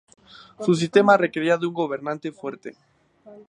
[0.65, 2.75] Su sistema requería de un gobernante fuerte.